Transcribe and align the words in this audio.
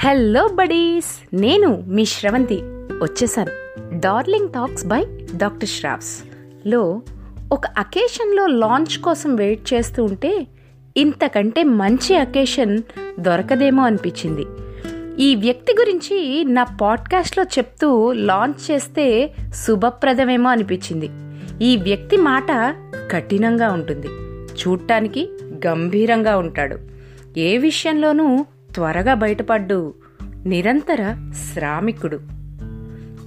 Hello 0.00 0.48
buddies 0.48 1.36
నేను 1.36 1.84
మీ 1.86 2.04
శ్రవంతి. 2.04 2.54
వచ్చేసాను. 3.02 3.50
డార్లింగ్ 3.98 4.48
టాక్స్ 4.48 4.86
బై 4.86 5.06
డాక్టర్ 5.36 5.68
శ్రావ్స్లో 5.68 7.02
ఒక 7.52 7.66
అకేషన్లో 7.66 8.46
లాంచ్ 8.46 9.00
కోసం 9.00 9.36
వెయిట్ 9.36 9.74
చేస్తూ 9.74 10.04
ఉంటే 10.04 10.46
ఇంతకంటే 10.96 11.62
మంచి 11.62 12.16
అకేషన్ 12.16 12.78
దొరకదేమో 13.20 13.82
అనిపించింది. 13.82 14.44
ఈ 15.22 15.34
వ్యక్తి 15.34 15.72
గురించి 15.72 16.44
నా 16.44 16.64
పాడ్కాస్ట్లో 16.64 17.44
చెప్తూ 17.44 18.12
లాంచ్ 18.12 18.70
చేస్తే 18.70 19.34
శుభప్రదమేమో 19.54 20.50
అనిపించింది. 20.50 21.10
ఈ 21.62 21.76
వ్యక్తి 21.76 22.16
మాట 22.16 22.76
కఠినంగా 23.10 23.72
ఉంటుంది. 23.72 24.08
చూడటానికి 24.46 25.28
గంభీరంగా 25.66 26.36
ఉంటాడు. 26.36 26.78
ఏ 27.38 27.58
విషయంలోనూ 27.58 28.46
త్వరగా 28.78 29.14
బయటపడ్డు. 29.14 29.94
నిరంతర 30.46 31.30
శ్రామికుడు. 31.52 32.16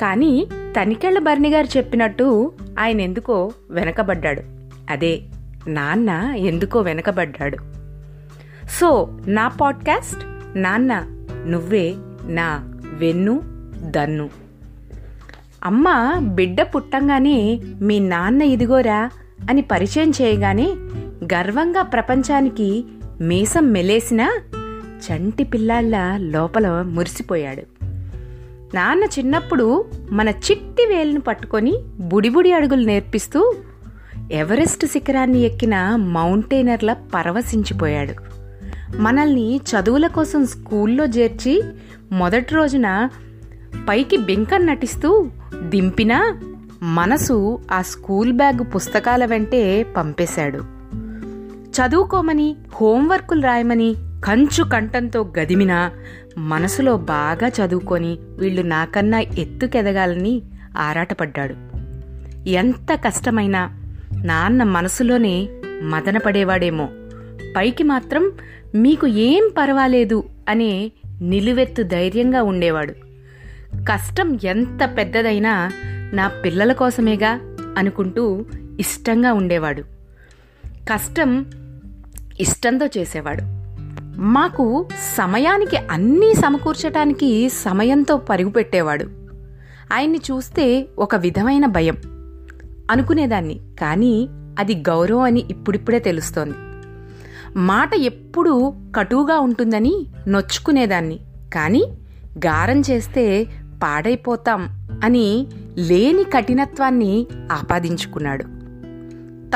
కానీ 0.01 0.47
తనికెళ్ళ 0.53 1.19
బర్నిగారు 1.19 1.65
గారు 1.65 1.77
చెప్పినట్టు 1.77 2.51
ఆయన 2.79 3.01
ఎందుకో 3.01 3.51
వెనకబడ్డాడు. 3.69 4.41
అదే 4.89 5.21
నాన్న 5.67 6.09
ఎందుకో 6.37 6.79
వెనకబడ్డాడు. 6.79 7.57
సో 8.69 9.19
నా 9.27 9.47
పాడ్కాస్ట్? 9.47 10.25
నాన్న 10.55 11.05
నువ్వే 11.47 11.93
నా 12.25 12.73
వెన్ను 12.93 13.41
దన్ను. 13.81 14.29
అమ్మ 15.63 16.13
బిడ్డ 16.21 16.61
పుట్టంగానే 16.61 17.61
మీ 17.81 17.99
నాన్న 17.99 18.41
ఇదిగోరా 18.41 19.09
అని 19.49 19.61
పరిచయం 19.61 20.11
చేయగానే 20.21 20.75
గర్వంగా 21.33 21.81
ప్రపంచానికి 21.81 22.85
మీసం 23.21 23.71
మెలేసినా 23.71 24.41
చంటి 25.01 25.43
పిల్లాళ్ళ 25.43 26.17
లోపల 26.17 26.81
మురిసిపోయాడు. 26.81 27.85
నాన్న 28.75 29.03
చిన్నప్పుడు 29.03 29.85
మన 30.11 30.29
చిట్టి 30.29 30.85
వేలును 30.85 31.19
పట్టుకొని 31.19 31.73
బుడిబుడి 31.99 32.51
అడుగులు 32.51 32.85
నేర్పిస్తూ 32.85 33.53
ఎవరెస్ట్ 34.31 34.85
శిఖరాన్ని 34.85 35.39
ఎక్కిన 35.39 35.95
మౌంటైనర్ల 35.95 36.93
పరవశించిపోయాడు. 36.93 38.13
మనల్ని 38.97 39.57
చదువుల 39.57 40.07
కోసం 40.07 40.45
స్కూల్లో 40.45 41.05
చేర్చి 41.05 41.63
మొదటి 42.11 42.55
రోజున 42.55 43.09
పైకి 43.89 44.17
బింకన్ 44.17 44.67
నటిస్తూ 44.67 45.27
దింపినా 45.69 46.39
మనసు 46.83 47.59
ఆ 47.71 47.81
స్కూల్ 47.81 48.33
బ్యాగ్ 48.33 48.75
పుస్తకాల 48.75 49.25
వెంటే 49.25 49.83
పంపేశాడు. 49.83 50.81
చదువుకోమని 51.71 52.55
హోంవర్కులు 52.75 53.41
రాయమని 53.41 53.95
కంచు 54.23 54.63
కంఠంతో 54.63 55.33
గదిమిన 55.39 55.89
మనసులో 56.37 56.97
బాగా 56.97 57.47
చదువుకొని 57.47 58.17
వీళ్ళు 58.37 58.61
నాకన్నా 58.61 59.19
ఎత్తుకెదగాలని 59.19 60.41
ఆరాటపడ్డాడు. 60.77 61.55
ఎంత 62.49 62.99
కష్టమైనా 63.05 63.81
నాన్న 64.25 64.63
మనసులోనే 64.63 65.49
మదనపడేవాడేమో. 65.81 66.89
పైకి 67.57 67.83
మాత్రం 67.83 68.31
మీకు 68.75 69.07
ఏం 69.07 69.51
పర్వాలేదు 69.57 70.23
అనే 70.49 70.91
నిలువెత్తు 71.21 71.83
ధైర్యంగా 71.83 72.43
ఉండేవాడు. 72.43 72.93
కష్టం 73.75 74.39
ఎంత 74.43 74.97
పెద్దదైనా 74.97 75.71
నా 76.13 76.27
పిల్లల 76.27 76.73
కోసమేగా 76.73 77.55
అనుకుంటూ 77.77 78.45
ఇష్టంగా 78.79 79.33
ఉండేవాడు. 79.33 79.81
కష్టం 80.65 81.45
ఇష్టంతో 82.39 82.85
చేసేవాడు. 82.85 83.50
మాకు 84.17 84.87
సమయానికి 85.15 85.77
అన్నీ 85.77 86.33
సమకూర్చటానికి 86.33 87.49
సమయంతో 87.49 88.17
పరుగు 88.17 88.49
పెట్టేవాడు 88.49 89.05
ఆయన్ని 89.93 90.17
చూస్తే 90.17 90.87
ఒక 90.99 91.15
విధమైన 91.15 91.65
భయం. 91.65 91.97
అనుకునేదాన్ని 92.91 93.59
కానీ 93.81 94.27
అది 94.31 94.75
గౌరవం 94.75 95.21
అని 95.21 95.43
ఇప్పుడిప్పుడే 95.49 95.99
తెలుస్తోంది. 95.99 96.53
మాట 97.59 97.93
ఎప్పుడూ 97.93 98.73
కటువుగా 98.95 99.39
ఉంటుందని 99.39 100.05
నొచ్చుకునేదాన్ని 100.27 101.19
కానీ 101.53 101.83
గారం 102.45 102.81
చేస్తే 102.91 103.43
పాడైపోతాం 103.83 104.69
అని 105.03 105.47
లేని 105.77 106.23
కఠినత్వాన్ని 106.23 107.27
ఆపాదించుకున్నాడు. 107.51 108.43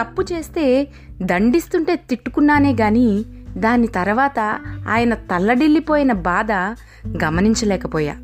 తప్పు 0.01 0.33
చేస్తే 0.33 0.87
దండిస్తుంటే 1.21 1.95
తిట్టుకున్నానే 1.95 2.73
గాని 2.81 3.25
దాని 3.57 3.87
తర్వాత 3.87 4.59
ఆయన 4.89 5.13
తల్లడిల్లిపోయిన 5.13 6.13
బాధ 6.13 6.51
గమనించలేకపోయా. 7.23 8.15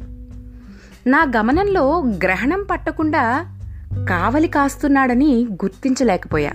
నా 1.08 1.32
గమనంలో 1.38 2.04
గ్రహణం 2.24 2.64
పట్టకుండా 2.72 3.46
కావలి 4.10 4.48
కాస్తున్నాడని 4.48 5.48
గుర్తించలేకపోయా. 5.52 6.52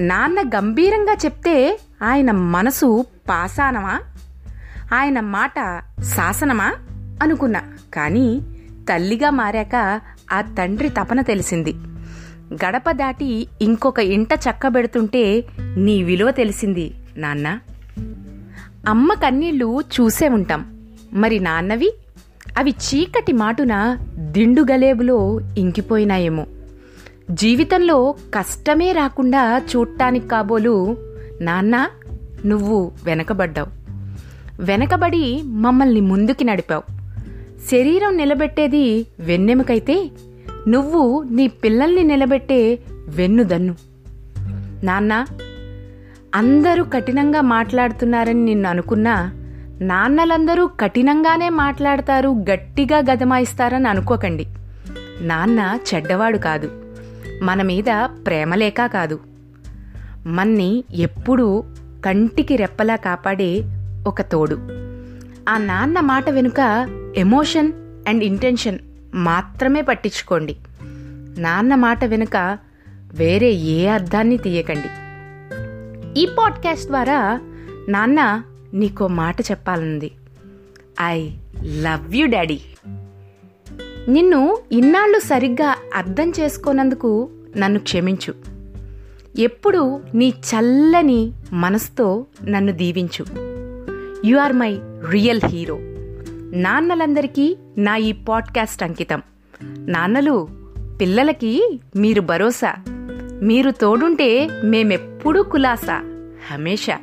నాన్న 0.00 0.40
గంభీరంగా 0.40 1.16
చెప్తే 1.24 1.80
ఆయన 2.02 2.30
మనసు 2.30 3.06
పాసానమా? 3.28 4.00
ఆయన 4.94 5.20
మాట 5.20 5.82
శాసనమా? 6.02 6.74
అనుకున్నా 7.22 7.62
కానీ 7.94 8.40
తల్లిగా 8.88 9.30
మారాక 9.30 10.00
ఆ 10.32 10.40
తండ్రి 10.40 10.88
తపన 10.88 11.20
తెలిసింది. 11.20 11.74
గడప 12.54 12.90
దాటి 12.90 13.48
ఇంకొక 13.62 13.98
ఇంట 13.98 14.28
చక్కబెడుతుంటే 14.32 15.44
నీ 15.76 16.02
విలువ 16.02 16.30
తెలిసింది. 16.30 16.94
నాన్న 17.16 17.58
అమ్మ 18.88 19.14
కన్నీళ్ళు 19.14 19.80
చూసే 19.80 20.28
ఉంటాం. 20.28 20.88
మరి 21.12 21.40
నాన్నవి? 21.40 21.94
అవి 22.58 22.70
చీకటి 22.70 23.32
మాటున 23.32 23.98
దిండు 24.14 24.66
గలేబులో 24.72 25.40
ఇంకిపోయినాయేమో. 25.58 26.46
జీవితంలో 27.30 28.14
కష్టమే 28.34 28.92
రాకుండా 28.92 29.62
చూడటానికి 29.76 30.28
కాబోలు 30.28 30.96
నాన్న 31.40 31.88
నువ్వు 32.46 32.92
వెనకబడ్డావు. 33.04 33.68
వెనకబడి 34.62 35.42
మమ్మల్ని 35.42 36.00
ముందుకి 36.00 36.44
నడిపావు. 36.44 36.82
శరీరం 37.70 38.16
నిలబెట్టేది 38.16 39.06
వెన్నెముకైతే 39.20 40.10
నువ్వు 40.68 41.22
నీ 41.30 41.46
పిల్లల్ని 41.48 42.04
నిలబెట్టే 42.04 42.78
వెన్నుదన్ను. 43.08 43.76
నాన్న 44.84 45.26
అందరూ 46.36 46.84
కఠినంగా 46.84 47.40
మాట్లాడుతున్నారని 47.40 48.44
నిన్ను 48.44 48.68
అనుకున్నా 48.68 49.32
నాన్నలందరూ 49.80 50.66
కఠినంగానే 50.66 51.48
మాట్లాడతారు 51.48 52.28
గట్టిగా 52.28 52.98
గదమాయిస్తారని 52.98 53.88
అనుకోకండి. 53.88 54.46
నాన్న 55.20 55.78
చెడ్డవాడు 55.94 56.38
కాదు. 56.38 56.70
మన 57.42 57.62
మీద 57.62 57.84
ప్రేమలేక 58.04 58.86
కాదు. 58.86 59.20
మన్ని 60.26 60.84
ఎప్పుడూ 60.94 61.64
కంటికి 62.04 62.56
రెప్పలా 62.56 62.96
కాపాడే 62.96 63.62
ఒక 64.06 64.22
తోడు. 64.22 64.56
ఆ 65.48 65.58
నాన్న 65.58 66.00
మాట 66.00 66.30
వెనుక 66.30 66.88
ఎమోషన్ 67.16 67.72
అండ్ 68.08 68.24
ఇంటెన్షన్ 68.24 68.78
మాత్రమే 69.14 69.80
పట్టించుకోండి. 69.80 70.56
నాన్న 71.38 71.74
మాట 71.74 72.04
వెనుక 72.04 72.58
వేరే 73.14 73.50
ఏ 73.50 73.86
అర్థాన్ని 73.86 74.36
తీయకండి. 74.36 75.05
ఈ 76.16 76.26
పాడ్కాస్ట్ 76.38 76.86
ద్వారా 76.86 77.40
నాన్న 77.88 78.42
నీకో 78.74 79.06
మాట 79.06 79.40
చెప్పాలనుంది. 79.40 80.12
I 81.00 81.30
love 81.64 82.16
you 82.16 82.26
daddy. 82.26 82.60
నిన్ను 84.08 84.56
ఇన్నాళ్ళు 84.72 85.18
సరిగ్గా 85.18 85.76
అర్థం 85.94 86.32
చేసుకోనందుకు 86.40 87.28
నన్ను 87.56 87.80
క్షమించు. 87.80 88.34
ఎప్పుడు 89.38 90.00
నీ 90.14 90.28
చల్లని 90.28 91.32
మనసుతో 91.52 92.26
నన్ను 92.48 92.72
దీవించు. 92.72 93.24
You 94.24 94.38
are 94.38 94.52
my 94.52 94.78
real 95.10 95.40
hero. 95.46 95.78
నాన్నలందరికీ 96.52 97.56
నా 97.78 97.96
ఈ 97.96 98.12
పాడ్కాస్ట్ 98.12 98.82
అంకితం. 98.82 99.22
నాన్నలు 99.62 100.48
పిల్లలకి 101.00 101.80
మీరు 101.96 102.20
భరోసా. 102.20 102.74
మీరు 103.42 103.70
తోడుంటే 103.70 104.48
మేమెప్పుడూ 104.64 105.42
కులాసా. 105.42 105.96
హమేషా. 106.52 106.98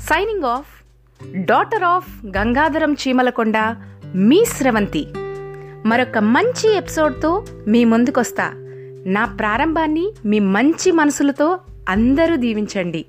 Signing 0.00 0.44
off 0.44 0.84
daughter 1.34 1.84
of 1.84 2.26
Gangadharam 2.26 2.92
Cheemalakonda 2.92 3.58
మీ 4.14 4.44
స్రవంతి. 4.44 5.06
మరొక 5.86 6.18
మంచి 6.18 6.76
ఎపిసోడ్తో 6.76 7.44
మీ 7.68 7.84
ముందుకొస్తా. 7.84 8.52
నా 9.06 9.24
ప్రారంభాన్ని 9.24 10.12
మీ 10.26 10.38
మంచి 10.38 10.92
మనసులతో 10.92 11.58
అందరూ 11.88 12.36
దీవించండి. 12.36 13.04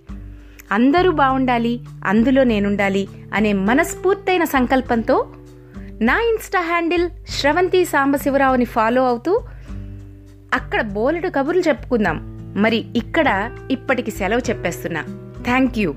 అందరూ 0.71 1.11
బాగుండాలి 1.11 1.79
అందులో 2.05 2.43
నేనుండాలి 2.43 3.07
అనే 3.33 3.53
మనస్ఫూర్తైన 3.53 4.43
సంకల్పంతో 4.43 5.27
నా 6.01 6.19
ఇన్స్టా 6.19 6.61
హ్యాండిల్ 6.61 7.09
శ్రవంతి 7.27 7.85
సాంబశివరావుని 7.85 8.65
ఫాలో 8.65 9.07
అవుతూ 9.07 9.41
అక్కడ 10.53 10.81
బోలెడు 10.81 11.29
కబుర్లు 11.29 11.61
చెప్పుకుందాం. 11.61 12.37
మరి 12.57 12.85
ఇక్కడ 12.95 13.51
ఇప్పటికి 13.71 14.11
సెలవు 14.11 14.49
చెప్పేస్తున్నా. 14.49 15.03
Thank 15.43 15.79
you. 15.79 15.93